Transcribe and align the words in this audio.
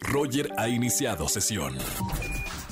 Roger 0.00 0.48
ha 0.58 0.68
iniciado 0.68 1.28
sesión. 1.28 1.74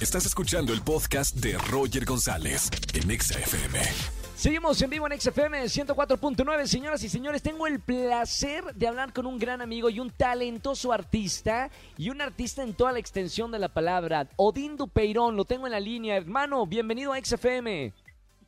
Estás 0.00 0.26
escuchando 0.26 0.72
el 0.72 0.82
podcast 0.82 1.36
de 1.36 1.56
Roger 1.70 2.04
González 2.04 2.70
en 2.94 3.10
Exa 3.10 3.38
FM. 3.38 3.78
Seguimos 4.34 4.80
en 4.80 4.88
vivo 4.88 5.06
en 5.06 5.20
XFM 5.20 5.64
104.9. 5.64 6.64
Señoras 6.64 7.04
y 7.04 7.10
señores, 7.10 7.42
tengo 7.42 7.66
el 7.66 7.78
placer 7.78 8.64
de 8.74 8.88
hablar 8.88 9.12
con 9.12 9.26
un 9.26 9.38
gran 9.38 9.60
amigo 9.60 9.90
y 9.90 10.00
un 10.00 10.10
talentoso 10.10 10.92
artista 10.92 11.68
y 11.98 12.08
un 12.08 12.22
artista 12.22 12.62
en 12.62 12.72
toda 12.72 12.92
la 12.92 13.00
extensión 13.00 13.50
de 13.50 13.58
la 13.58 13.68
palabra, 13.68 14.28
Odín 14.36 14.78
Dupeirón. 14.78 15.36
Lo 15.36 15.44
tengo 15.44 15.66
en 15.66 15.72
la 15.72 15.80
línea. 15.80 16.16
Hermano, 16.16 16.66
bienvenido 16.66 17.12
a 17.12 17.20
XFM. 17.22 17.92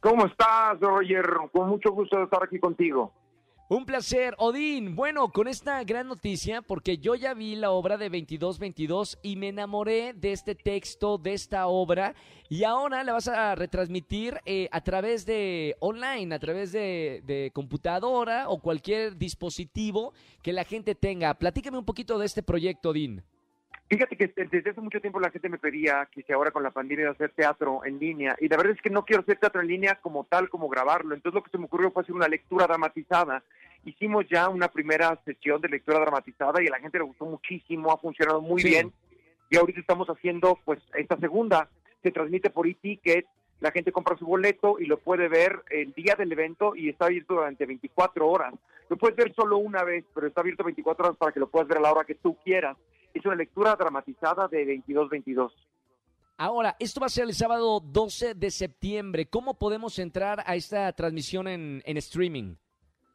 ¿Cómo 0.01 0.25
estás, 0.25 0.81
Roger? 0.81 1.27
Con 1.53 1.69
mucho 1.69 1.93
gusto 1.93 2.17
de 2.17 2.25
estar 2.25 2.43
aquí 2.43 2.59
contigo. 2.59 3.13
Un 3.73 3.87
placer, 3.87 4.35
Odín. 4.37 4.95
Bueno, 4.97 5.31
con 5.31 5.49
esta 5.49 5.83
gran 5.83 6.07
noticia, 6.07 6.61
porque 6.61 6.99
yo 6.99 7.15
ya 7.15 7.33
vi 7.33 7.57
la 7.57 7.71
obra 7.71 7.97
de 7.97 8.11
2222 8.11 9.19
y 9.23 9.37
me 9.37 9.49
enamoré 9.49 10.13
de 10.13 10.33
este 10.33 10.55
texto, 10.55 11.17
de 11.17 11.33
esta 11.33 11.67
obra, 11.69 12.15
y 12.51 12.65
ahora 12.65 13.03
la 13.03 13.15
vas 13.15 13.29
a 13.29 13.55
retransmitir 13.55 14.39
eh, 14.45 14.69
a 14.73 14.83
través 14.83 15.25
de 15.25 15.75
online, 15.81 16.35
a 16.35 16.39
través 16.39 16.71
de, 16.73 17.51
computadora 17.55 18.51
o 18.51 18.61
cualquier 18.61 19.17
dispositivo 19.17 20.13
que 20.43 20.53
la 20.53 20.65
gente 20.65 20.95
tenga. 20.95 21.33
Platícame 21.33 21.79
un 21.79 21.87
poquito 21.87 22.19
de 22.19 22.27
este 22.27 22.43
proyecto, 22.43 22.91
Odín. 22.91 23.23
Fíjate 23.93 24.17
que 24.17 24.27
desde 24.51 24.71
hace 24.71 24.81
mucho 24.81 25.01
tiempo 25.01 25.21
la 25.21 25.31
gente 25.31 25.51
me 25.51 25.59
pedía 25.59 26.09
que 26.11 26.23
si 26.23 26.33
ahora 26.33 26.51
con 26.51 26.63
la 26.63 26.71
pandemia 26.71 27.05
de 27.05 27.11
hacer 27.11 27.31
teatro 27.33 27.85
en 27.85 27.99
línea, 27.99 28.35
y 28.41 28.49
la 28.49 28.57
verdad 28.57 28.73
es 28.75 28.81
que 28.81 28.89
no 28.89 29.05
quiero 29.05 29.21
hacer 29.21 29.37
teatro 29.39 29.61
en 29.61 29.67
línea 29.67 29.99
como 30.01 30.25
tal, 30.25 30.49
como 30.49 30.69
grabarlo. 30.71 31.15
Entonces 31.15 31.35
lo 31.35 31.43
que 31.43 31.51
se 31.51 31.59
me 31.59 31.67
ocurrió 31.67 31.91
fue 31.91 32.03
hacer 32.03 32.15
una 32.15 32.27
lectura 32.27 32.67
dramatizada. 32.67 33.43
Hicimos 33.85 34.27
ya 34.31 34.49
una 34.49 34.69
primera 34.69 35.21
sesión 35.25 35.61
de 35.61 35.69
lectura 35.69 36.01
dramatizada 36.01 36.63
y 36.63 36.67
a 36.67 36.71
la 36.71 36.81
gente 36.81 36.99
le 36.99 37.05
gustó 37.05 37.27
muchísimo, 37.27 37.93
ha 37.93 37.99
funcionado 37.99 38.41
muy 38.41 38.63
sí. 38.63 38.69
bien. 38.69 38.93
Y 39.51 39.57
ahorita 39.57 39.81
estamos 39.81 40.09
haciendo 40.09 40.59
pues 40.65 40.81
esta 40.95 41.17
segunda, 41.19 41.69
se 42.03 42.11
transmite 42.11 42.51
por 42.51 42.67
e-ticket, 42.67 43.27
la 43.61 43.71
gente 43.71 43.93
compra 43.93 44.17
su 44.17 44.27
boleto 44.27 44.79
y 44.79 44.87
lo 44.87 44.99
puede 44.99 45.29
ver 45.29 45.63
el 45.71 45.93
día 45.93 46.15
del 46.17 46.33
evento 46.33 46.75
y 46.75 46.89
está 46.89 47.07
abierto 47.07 47.35
durante 47.35 47.67
24 47.67 48.29
horas. 48.29 48.55
Lo 48.89 48.97
puedes 48.97 49.17
ver 49.17 49.35
solo 49.35 49.59
una 49.59 49.85
vez, 49.85 50.05
pero 50.15 50.27
está 50.27 50.41
abierto 50.41 50.65
24 50.65 51.05
horas 51.05 51.17
para 51.17 51.33
que 51.33 51.41
lo 51.41 51.49
puedas 51.49 51.69
ver 51.69 51.79
a 51.79 51.83
la 51.83 51.93
hora 51.93 52.05
que 52.05 52.15
tú 52.15 52.37
quieras 52.43 52.77
es 53.15 53.25
una 53.25 53.35
lectura 53.35 53.77
dramatizada 53.77 54.49
de 54.49 54.65
22-22. 54.85 55.53
Ahora, 56.39 56.77
esto 56.79 57.01
va 57.01 57.07
a 57.07 57.11
ser 57.11 57.25
el 57.25 57.35
sábado 57.35 57.81
12 57.81 58.35
de 58.35 58.51
septiembre. 58.51 59.27
¿Cómo 59.27 59.59
podemos 59.59 59.99
entrar 59.99 60.43
a 60.47 60.57
esta 60.57 60.93
transmisión 60.93 61.47
en, 61.47 61.83
en 61.85 61.97
streaming? 61.99 62.55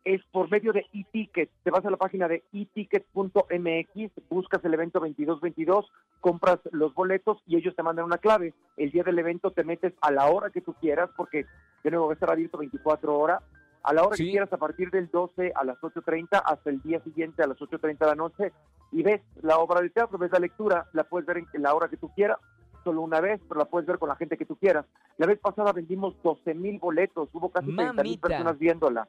Es 0.08 0.22
por 0.32 0.50
medio 0.50 0.72
de 0.72 0.86
e-ticket. 0.94 1.50
Te 1.64 1.70
vas 1.70 1.86
a 1.86 1.92
la 1.92 1.98
página 1.98 2.30
de 2.30 2.42
eticket.mx, 2.54 4.12
buscas 4.30 4.64
el 4.64 4.74
evento 4.74 5.02
2222, 5.02 5.92
compras 6.22 6.60
los 6.72 6.94
boletos 6.94 7.40
y 7.46 7.58
ellos 7.58 7.76
te 7.76 7.84
mandan 7.84 8.06
una 8.06 8.18
clave. 8.18 8.54
El 8.78 8.92
día 8.92 9.04
del 9.04 9.20
evento 9.20 9.52
te 9.52 9.66
metes 9.66 9.92
a 10.00 10.12
la 10.12 10.28
hora 10.28 10.50
que 10.50 10.62
tú 10.62 10.74
quieras, 10.76 11.10
porque 11.18 11.46
de 11.84 11.92
nuevo 11.92 12.06
va 12.06 12.14
a 12.14 12.16
estar 12.16 12.32
abierto 12.32 12.58
24 12.58 13.20
horas. 13.20 13.44
A 13.84 13.94
la 13.94 14.04
hora 14.06 14.16
sí. 14.16 14.24
que 14.24 14.32
quieras, 14.32 14.54
a 14.54 14.58
partir 14.58 14.92
del 14.92 15.10
12 15.12 15.52
a 15.54 15.66
las 15.66 15.78
8.30 15.82 16.42
hasta 16.42 16.70
el 16.70 16.82
día 16.82 17.02
siguiente 17.02 17.44
a 17.44 17.48
las 17.48 17.58
8.30 17.58 17.98
de 17.98 18.06
la 18.06 18.16
noche, 18.16 18.54
y 18.94 19.04
ves 19.04 19.20
la 19.42 19.58
obra 19.58 19.82
de 19.82 19.90
teatro, 19.90 20.18
ves 20.18 20.32
la 20.32 20.40
lectura, 20.40 20.88
la 20.94 21.04
puedes 21.04 21.28
ver 21.28 21.44
en 21.52 21.62
la 21.62 21.74
hora 21.76 21.90
que 21.90 21.98
tú 21.98 22.14
quieras, 22.16 22.38
solo 22.86 23.02
una 23.02 23.20
vez, 23.20 23.42
pero 23.50 23.60
la 23.60 23.66
puedes 23.66 23.86
ver 23.86 24.00
con 24.00 24.08
la 24.08 24.16
gente 24.16 24.38
que 24.38 24.46
tú 24.46 24.56
quieras. 24.56 24.86
La 25.18 25.28
vez 25.28 25.38
pasada 25.38 25.74
vendimos 25.74 26.16
12 26.24 26.54
mil 26.54 26.80
boletos, 26.80 27.28
hubo 27.34 27.50
casi 27.50 27.76
30 27.76 28.04
mil 28.04 28.18
personas 28.22 28.58
viéndola. 28.58 29.06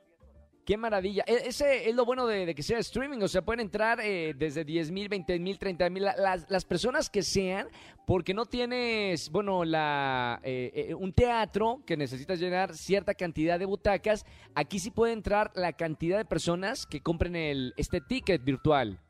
Qué 0.69 0.77
maravilla. 0.77 1.25
Ese 1.27 1.89
es 1.89 1.97
lo 1.97 2.05
bueno 2.05 2.27
de, 2.27 2.45
de 2.45 2.55
que 2.55 2.63
sea 2.63 2.77
streaming. 2.81 3.23
O 3.23 3.29
sea, 3.29 3.41
pueden 3.41 3.61
entrar 3.61 4.01
eh, 4.03 4.35
desde 4.37 4.67
10 4.67 4.91
mil, 4.91 5.09
20 5.09 5.39
mil, 5.39 5.59
30 5.59 5.89
mil. 5.89 6.03
Las, 6.03 6.51
las, 6.51 6.65
personas 6.67 7.09
que 7.09 7.23
sean, 7.23 7.69
porque 8.07 8.35
no 8.35 8.45
tienes, 8.45 9.31
bueno, 9.31 9.65
la 9.65 10.41
eh, 10.43 10.71
eh, 10.75 10.95
un 10.95 11.15
teatro 11.15 11.81
que 11.87 11.97
necesitas 11.97 12.39
llenar 12.39 12.75
cierta 12.75 13.15
cantidad 13.15 13.59
de 13.59 13.65
butacas. 13.65 14.27
Aquí 14.55 14.79
sí 14.79 14.91
puede 14.91 15.15
entrar 15.15 15.53
la 15.55 15.73
cantidad 15.73 16.19
de 16.19 16.27
personas 16.27 16.85
que 16.85 17.01
compren 17.01 17.35
el 17.35 17.73
este 17.79 18.03
ticket 18.03 18.45
virtual. 18.45 19.01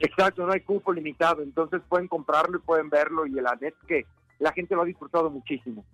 Exacto, 0.00 0.44
no 0.44 0.52
hay 0.52 0.62
cupo 0.62 0.92
limitado. 0.92 1.42
Entonces 1.42 1.80
pueden 1.88 2.08
comprarlo 2.08 2.58
y 2.58 2.60
pueden 2.60 2.90
verlo. 2.90 3.24
Y 3.24 3.34
la 3.34 3.56
net 3.60 3.74
que 3.86 4.04
la 4.40 4.50
gente 4.50 4.74
lo 4.74 4.82
ha 4.82 4.84
disfrutado 4.84 5.30
muchísimo. 5.30 5.84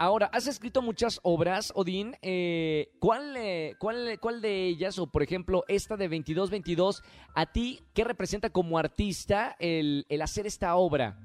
Ahora, 0.00 0.30
has 0.32 0.46
escrito 0.46 0.80
muchas 0.80 1.18
obras, 1.24 1.72
Odín. 1.74 2.14
Eh, 2.22 2.88
¿cuál, 3.00 3.36
eh, 3.36 3.74
cuál, 3.80 4.16
¿Cuál 4.20 4.40
de 4.40 4.66
ellas, 4.66 4.96
o 5.00 5.08
por 5.08 5.24
ejemplo 5.24 5.64
esta 5.66 5.96
de 5.96 6.04
2222, 6.04 7.02
a 7.34 7.46
ti, 7.46 7.80
qué 7.94 8.04
representa 8.04 8.50
como 8.50 8.78
artista 8.78 9.56
el, 9.58 10.06
el 10.08 10.22
hacer 10.22 10.46
esta 10.46 10.76
obra? 10.76 11.18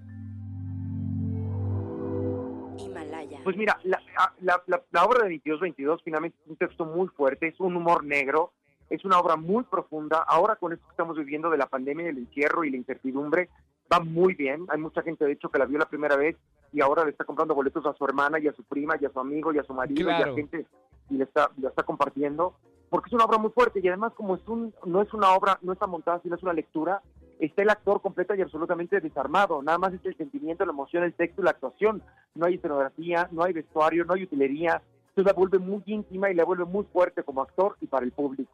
Himalaya. 2.79 3.41
Pues 3.43 3.55
mira, 3.55 3.79
la, 3.83 4.01
la, 4.41 4.63
la, 4.65 4.83
la 4.91 5.05
obra 5.05 5.19
de 5.27 5.35
2222 5.35 6.01
finalmente 6.03 6.35
es 6.43 6.49
un 6.49 6.55
texto 6.55 6.83
muy 6.83 7.09
fuerte, 7.09 7.49
es 7.49 7.59
un 7.59 7.75
humor 7.75 8.03
negro, 8.03 8.53
es 8.89 9.05
una 9.05 9.19
obra 9.19 9.35
muy 9.35 9.65
profunda. 9.65 10.25
Ahora 10.27 10.55
con 10.55 10.73
esto 10.73 10.83
que 10.87 10.93
estamos 10.93 11.15
viviendo 11.15 11.51
de 11.51 11.59
la 11.59 11.67
pandemia, 11.67 12.09
el 12.09 12.17
encierro 12.17 12.63
y 12.63 12.71
la 12.71 12.77
incertidumbre, 12.77 13.49
va 13.91 13.99
muy 13.99 14.33
bien. 14.33 14.65
Hay 14.69 14.79
mucha 14.79 15.03
gente, 15.03 15.25
de 15.25 15.33
hecho, 15.33 15.49
que 15.49 15.59
la 15.59 15.65
vio 15.65 15.77
la 15.77 15.87
primera 15.87 16.15
vez 16.15 16.37
y 16.73 16.81
ahora 16.81 17.05
le 17.05 17.11
está 17.11 17.23
comprando 17.23 17.53
boletos 17.53 17.85
a 17.85 17.93
su 17.93 18.03
hermana 18.03 18.39
y 18.39 18.47
a 18.47 18.53
su 18.53 18.63
prima 18.63 18.95
y 18.99 19.05
a 19.05 19.11
su 19.11 19.19
amigo 19.19 19.53
y 19.53 19.59
a 19.59 19.63
su 19.63 19.73
marido 19.73 20.05
claro. 20.05 20.29
y 20.29 20.31
a 20.31 20.35
gente 20.35 20.65
y 21.09 21.17
le 21.17 21.23
está, 21.23 21.51
le 21.57 21.67
está 21.67 21.83
compartiendo. 21.83 22.55
Porque 22.89 23.07
es 23.07 23.13
una 23.13 23.25
obra 23.25 23.37
muy 23.37 23.51
fuerte 23.51 23.79
y 23.81 23.87
además 23.87 24.13
como 24.13 24.35
es 24.35 24.47
un, 24.47 24.73
no 24.85 25.01
es 25.01 25.13
una 25.13 25.31
obra, 25.33 25.57
no 25.61 25.73
está 25.73 25.87
montada, 25.87 26.19
sino 26.21 26.35
es 26.35 26.43
una 26.43 26.53
lectura, 26.53 27.01
está 27.39 27.61
el 27.61 27.69
actor 27.69 28.01
completo 28.01 28.35
y 28.35 28.41
absolutamente 28.41 28.99
desarmado. 28.99 29.61
Nada 29.61 29.77
más 29.77 29.93
es 29.93 30.05
el 30.05 30.17
sentimiento, 30.17 30.65
la 30.65 30.73
emoción, 30.73 31.03
el 31.03 31.13
texto 31.13 31.41
y 31.41 31.45
la 31.45 31.51
actuación. 31.51 32.03
No 32.35 32.45
hay 32.45 32.55
escenografía, 32.55 33.27
no 33.31 33.43
hay 33.43 33.53
vestuario, 33.53 34.05
no 34.05 34.13
hay 34.13 34.23
utilería. 34.23 34.81
Entonces 35.09 35.25
la 35.25 35.33
vuelve 35.33 35.59
muy 35.59 35.83
íntima 35.85 36.31
y 36.31 36.35
la 36.35 36.45
vuelve 36.45 36.65
muy 36.65 36.85
fuerte 36.85 37.23
como 37.23 37.41
actor 37.41 37.77
y 37.81 37.87
para 37.87 38.05
el 38.05 38.11
público. 38.11 38.51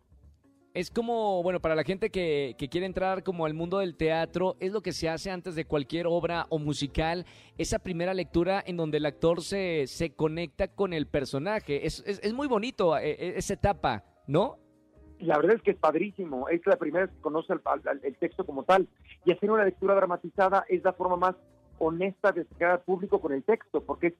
Es 0.79 0.91
como, 0.91 1.43
bueno, 1.43 1.59
para 1.59 1.75
la 1.75 1.83
gente 1.83 2.09
que, 2.09 2.55
que, 2.57 2.69
quiere 2.69 2.85
entrar 2.85 3.21
como 3.21 3.45
al 3.45 3.53
mundo 3.53 3.79
del 3.79 3.97
teatro, 3.97 4.55
es 4.61 4.71
lo 4.71 4.79
que 4.79 4.93
se 4.93 5.09
hace 5.09 5.29
antes 5.29 5.53
de 5.53 5.65
cualquier 5.65 6.07
obra 6.07 6.45
o 6.47 6.57
musical, 6.57 7.25
esa 7.57 7.79
primera 7.79 8.13
lectura 8.13 8.63
en 8.65 8.77
donde 8.77 8.95
el 8.95 9.05
actor 9.05 9.41
se, 9.41 9.87
se 9.87 10.11
conecta 10.11 10.69
con 10.69 10.93
el 10.93 11.05
personaje. 11.05 11.85
Es, 11.85 12.01
es, 12.07 12.33
muy 12.33 12.47
bonito 12.47 12.97
eh, 12.97 13.33
esa 13.35 13.55
etapa, 13.55 14.05
¿no? 14.25 14.57
La 15.19 15.35
verdad 15.35 15.57
es 15.57 15.63
que 15.63 15.71
es 15.71 15.77
padrísimo, 15.77 16.47
es 16.47 16.65
la 16.65 16.77
primera 16.77 17.07
vez 17.07 17.13
que 17.13 17.21
conoce 17.23 17.51
el, 17.51 17.59
el, 18.01 18.15
texto 18.15 18.45
como 18.45 18.63
tal. 18.63 18.87
Y 19.25 19.33
hacer 19.33 19.51
una 19.51 19.65
lectura 19.65 19.95
dramatizada 19.95 20.63
es 20.69 20.81
la 20.85 20.93
forma 20.93 21.17
más 21.17 21.35
honesta 21.77 22.31
de 22.31 22.45
llegar 22.53 22.71
al 22.71 22.81
público 22.83 23.19
con 23.19 23.33
el 23.33 23.43
texto, 23.43 23.83
porque 23.83 24.07
es 24.07 24.13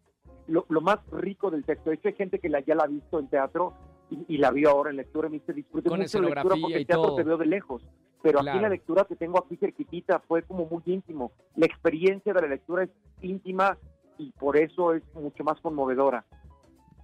lo, 0.47 0.65
lo 0.67 0.81
más 0.81 0.99
rico 1.09 1.51
del 1.51 1.63
texto. 1.63 1.89
De 1.89 1.95
hecho, 1.95 2.09
hay 2.09 2.15
gente 2.15 2.39
que 2.39 2.49
ya 2.49 2.75
la 2.75 2.83
ha 2.83 2.87
visto 2.87 3.17
en 3.17 3.29
teatro 3.29 3.75
y, 4.09 4.35
y, 4.35 4.37
la 4.37 4.51
vio 4.51 4.69
ahora 4.69 4.89
en 4.89 4.97
lectura 4.97 5.27
y 5.27 5.31
me 5.31 5.39
dice, 5.39 5.53
disfrute 5.53 5.89
Con 5.89 5.99
mucho 5.99 6.21
la 6.21 6.29
lectura 6.29 6.55
porque 6.61 6.77
el 6.77 6.87
teatro 6.87 7.15
te 7.15 7.23
veo 7.23 7.37
de 7.37 7.45
lejos. 7.45 7.83
Pero 8.21 8.39
claro. 8.39 8.57
aquí 8.57 8.61
la 8.61 8.69
lectura 8.69 9.05
que 9.05 9.15
tengo 9.15 9.39
aquí 9.39 9.55
cerquitita 9.55 10.19
fue 10.19 10.43
como 10.43 10.65
muy 10.65 10.81
íntimo. 10.85 11.31
La 11.55 11.65
experiencia 11.65 12.33
de 12.33 12.41
la 12.41 12.47
lectura 12.47 12.83
es 12.83 12.89
íntima 13.21 13.77
y 14.17 14.31
por 14.31 14.57
eso 14.57 14.93
es 14.93 15.03
mucho 15.13 15.43
más 15.43 15.59
conmovedora. 15.61 16.25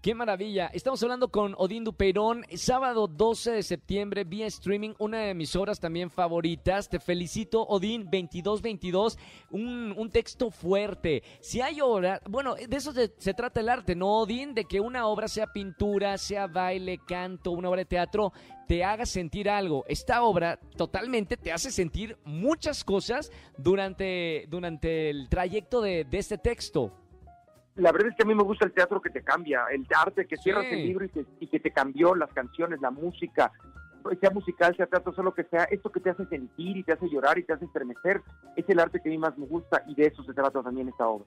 Qué 0.06 0.14
maravilla. 0.14 0.68
Estamos 0.68 1.02
hablando 1.02 1.30
con 1.30 1.56
Odín 1.58 1.84
Dupeirón, 1.84 2.46
sábado 2.54 3.08
12 3.08 3.54
de 3.54 3.64
septiembre, 3.64 4.24
vía 4.24 4.46
streaming, 4.46 4.92
una 5.00 5.22
de 5.22 5.34
mis 5.34 5.56
obras 5.56 5.80
también 5.80 6.12
favoritas. 6.12 6.88
Te 6.90 7.00
felicito, 7.00 7.64
Odín, 7.64 8.04
2222, 8.04 9.18
un, 9.50 9.96
un 9.98 10.12
texto 10.12 10.52
fuerte. 10.52 11.24
Si 11.42 11.60
hay 11.60 11.82
obra, 11.82 12.22
bueno, 12.30 12.54
de 12.54 12.78
eso 12.78 12.94
se, 12.94 13.34
trata 13.34 13.62
el 13.62 13.70
arte, 13.70 13.96
¿no, 13.96 14.20
Odín? 14.20 14.54
De 14.54 14.66
que 14.66 14.80
una 14.80 15.08
obra 15.08 15.28
sea 15.28 15.48
pintura, 15.48 16.20
sea 16.20 16.46
baile, 16.46 17.00
canto, 17.08 17.50
una 17.50 17.70
obra 17.70 17.80
de 17.80 17.86
teatro, 17.86 18.32
te 18.68 18.84
haga 18.84 19.08
sentir 19.08 19.50
algo. 19.50 19.86
Esta 19.88 20.22
obra 20.22 20.60
totalmente 20.78 21.36
te 21.36 21.52
hace 21.52 21.72
sentir 21.72 22.16
muchas 22.26 22.84
cosas 22.84 23.32
durante, 23.58 24.46
durante 24.50 25.10
el 25.10 25.30
trayecto 25.30 25.82
de, 25.82 26.04
de 26.04 26.18
este 26.20 26.38
texto 26.38 26.94
la 27.76 27.92
verdad 27.92 28.10
es 28.10 28.16
que 28.16 28.24
a 28.24 28.26
mí 28.26 28.34
me 28.34 28.44
gusta 28.44 28.66
el 28.66 28.74
teatro 28.74 29.02
que 29.02 29.10
te 29.10 29.22
cambia, 29.22 29.66
el 29.72 29.86
arte 29.96 30.26
que 30.26 30.38
cierras 30.38 30.66
sí. 30.66 30.76
el 30.76 30.88
libro 30.88 31.06
y 31.06 31.10
que, 31.10 31.26
y 31.40 31.48
que, 31.48 31.60
te 31.60 31.72
cambió 31.72 32.16
las 32.16 32.32
canciones, 32.34 32.80
la 32.82 32.92
música, 32.92 33.52
sea 34.20 34.30
musical, 34.30 34.76
sea 34.78 34.86
teatro, 34.86 35.14
sea 35.14 35.24
lo 35.24 35.34
que 35.34 35.44
sea, 35.46 35.64
esto 35.66 35.92
que 35.92 36.00
te 36.00 36.10
hace 36.10 36.26
sentir 36.26 36.78
y 36.78 36.84
te 36.84 36.94
hace 36.94 37.10
llorar 37.10 37.38
y 37.38 37.44
te 37.44 37.54
hace 37.54 37.66
estremecer, 37.66 38.22
es 38.56 38.68
el 38.70 38.80
arte 38.80 39.02
que 39.02 39.10
a 39.10 39.12
mí 39.12 39.18
más 39.18 39.38
me 39.38 39.46
gusta 39.46 39.84
y 39.88 39.96
de 39.96 40.08
eso 40.08 40.24
se 40.24 40.34
trata 40.34 40.62
también 40.62 40.88
esta 40.88 41.08
obra. 41.08 41.26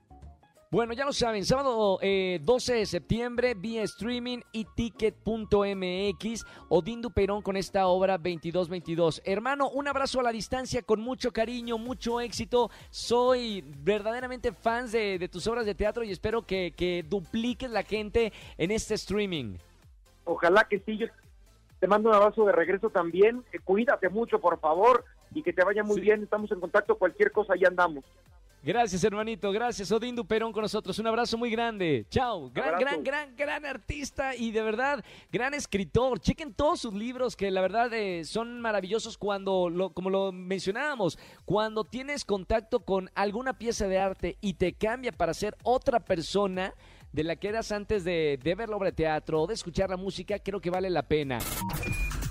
Bueno, 0.71 0.93
ya 0.93 1.07
lo 1.07 1.15
saben, 1.15 1.47
sábado 1.47 1.99
eh, 2.03 2.41
12 2.43 2.75
de 2.75 2.85
septiembre, 2.85 3.55
vía 3.55 3.83
streaming 3.85 4.41
y 4.53 4.67
ticket.mx, 4.67 6.45
Odín 6.69 7.01
Duperón 7.01 7.41
con 7.41 7.57
esta 7.57 7.87
obra 7.87 8.19
2222. 8.19 9.23
Hermano, 9.25 9.71
un 9.71 9.89
abrazo 9.89 10.21
a 10.21 10.25
la 10.25 10.31
distancia 10.31 10.83
con 10.83 11.01
mucho 11.01 11.33
cariño, 11.33 11.79
mucho 11.79 12.21
éxito. 12.21 12.71
Soy 12.91 13.65
verdaderamente 13.83 14.53
fan 14.53 14.91
de, 14.91 15.19
de 15.19 15.29
tus 15.31 15.47
obras 15.47 15.65
de 15.65 15.75
teatro 15.75 16.05
y 16.05 16.11
espero 16.11 16.43
que, 16.43 16.75
que, 16.77 17.03
dupliques 17.03 17.71
la 17.71 17.83
gente 17.83 18.35
en 18.59 18.71
este 18.71 18.93
streaming. 18.93 19.57
Ojalá 20.27 20.65
que 20.65 20.81
sí, 20.81 20.99
yo 20.99 21.07
te 21.81 21.87
mando 21.87 22.11
un 22.11 22.15
abrazo 22.15 22.45
de 22.45 22.53
regreso 22.53 22.91
también. 22.91 23.43
Eh, 23.55 23.59
cuídate 23.65 24.11
mucho, 24.11 24.39
por 24.39 24.61
favor. 24.61 25.07
y 25.33 25.43
que 25.43 25.55
te 25.55 25.65
vaya 25.65 25.83
muy 25.83 25.99
bien. 25.99 26.23
Estamos 26.23 26.53
en 26.53 26.61
contacto, 26.61 26.99
cualquier 26.99 27.33
cosa, 27.33 27.55
ahí 27.55 27.65
andamos. 27.65 28.05
Gracias, 28.69 29.03
hermanito. 29.03 29.51
Gracias, 29.51 29.91
Odín 29.91 30.15
Duperón 30.15 30.53
con 30.53 30.61
nosotros. 30.61 30.99
Un 30.99 31.07
abrazo 31.07 31.39
muy 31.39 31.51
grande. 31.51 32.05
Chao. 32.11 32.51
Gran, 32.51 32.79
gran, 32.79 33.03
gran, 33.03 33.35
gran 33.35 33.65
artista 33.65 34.37
y 34.37 34.51
de 34.51 34.61
verdad, 34.61 35.03
gran 35.33 35.55
escritor. 35.55 36.21
Chequen 36.21 36.53
todos 36.53 36.81
sus 36.81 36.93
libros 36.93 37.35
que 37.35 37.51
la 37.51 37.63
verdad 37.63 37.91
eh, 37.95 38.27
son 38.27 38.61
maravillosos 38.61 39.17
cuando, 39.17 39.71
lo, 39.71 39.95
como 39.95 40.11
lo 40.11 40.33
mencionábamos, 40.33 41.19
cuando 41.47 41.85
tienes 41.85 42.27
contacto 42.27 42.81
con 42.81 43.11
alguna 43.15 43.55
pieza 43.55 43.89
de 43.89 44.01
arte 44.01 44.37
y 44.43 44.53
te 44.53 44.75
cambia 44.75 45.13
para 45.13 45.33
ser 45.33 45.57
otra 45.63 46.01
persona 46.01 46.75
de 47.11 47.25
la 47.25 47.37
que 47.37 47.49
eras 47.49 47.73
antes 47.73 48.05
de, 48.05 48.39
de 48.43 48.55
ver 48.55 48.69
la 48.69 48.77
obra 48.77 48.91
de 48.91 48.97
teatro 48.97 49.41
o 49.41 49.47
de 49.47 49.55
escuchar 49.55 49.89
la 49.89 49.97
música, 49.97 50.39
creo 50.41 50.61
que 50.61 50.69
vale 50.69 50.91
la 50.91 51.09
pena. 51.09 51.39